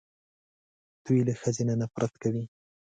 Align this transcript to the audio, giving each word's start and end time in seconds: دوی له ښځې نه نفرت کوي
دوی 1.05 1.19
له 1.27 1.33
ښځې 1.41 1.63
نه 1.69 1.75
نفرت 1.81 2.13
کوي 2.21 2.43